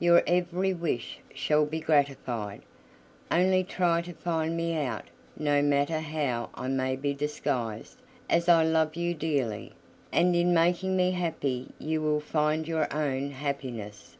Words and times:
Your 0.00 0.24
every 0.26 0.74
wish 0.74 1.20
shall 1.32 1.64
be 1.64 1.78
gratified. 1.78 2.62
Only 3.30 3.62
try 3.62 4.02
to 4.02 4.12
find 4.14 4.56
me 4.56 4.74
out, 4.74 5.04
no 5.38 5.62
matter 5.62 6.00
how 6.00 6.50
I 6.56 6.66
may 6.66 6.96
be 6.96 7.14
disguised, 7.14 7.96
as 8.28 8.48
I 8.48 8.64
love 8.64 8.96
you 8.96 9.14
dearly, 9.14 9.74
and 10.10 10.34
in 10.34 10.52
making 10.52 10.96
me 10.96 11.12
happy 11.12 11.68
you 11.78 12.02
will 12.02 12.18
find 12.18 12.66
your 12.66 12.92
own 12.92 13.30
happiness. 13.30 14.16